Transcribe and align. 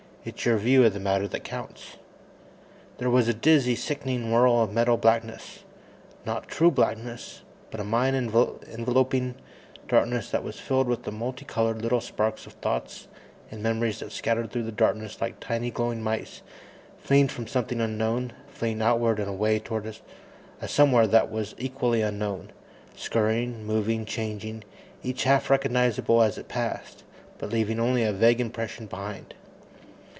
It's 0.23 0.45
your 0.45 0.57
view 0.57 0.83
of 0.85 0.93
the 0.93 0.99
matter 0.99 1.27
that 1.27 1.43
counts!_ 1.43 1.95
There 2.99 3.09
was 3.09 3.27
a 3.27 3.33
dizzy, 3.33 3.73
sickening 3.75 4.31
whirl 4.31 4.61
of 4.61 4.71
mental 4.71 4.95
blackness 4.95 5.63
not 6.27 6.47
true 6.47 6.69
blackness, 6.69 7.41
but 7.71 7.79
a 7.79 7.83
mind 7.83 8.15
enveloping 8.15 9.33
darkness 9.87 10.29
that 10.29 10.43
was 10.43 10.59
filled 10.59 10.87
with 10.87 11.05
the 11.05 11.11
multi 11.11 11.43
colored 11.43 11.81
little 11.81 12.01
sparks 12.01 12.45
of 12.45 12.53
thoughts 12.53 13.07
and 13.49 13.63
memories 13.63 13.99
that 13.99 14.11
scattered 14.11 14.51
through 14.51 14.61
the 14.61 14.71
darkness 14.71 15.19
like 15.19 15.39
tiny 15.39 15.71
glowing 15.71 16.03
mice, 16.03 16.43
fleeing 16.99 17.27
from 17.27 17.47
something 17.47 17.81
unknown, 17.81 18.31
fleeing 18.47 18.79
outwards 18.79 19.19
and 19.21 19.27
away 19.27 19.57
toward 19.57 19.91
a 20.61 20.67
somewhere 20.67 21.07
that 21.07 21.31
was 21.31 21.55
equally 21.57 22.03
unknown; 22.03 22.51
scurrying, 22.95 23.65
moving, 23.65 24.05
changing 24.05 24.63
each 25.01 25.23
half 25.23 25.49
recognizable 25.49 26.21
as 26.21 26.37
it 26.37 26.47
passed, 26.47 27.03
but 27.39 27.49
leaving 27.49 27.79
only 27.79 28.03
a 28.03 28.13
vague 28.13 28.39
impression 28.39 28.85
behind. 28.85 29.33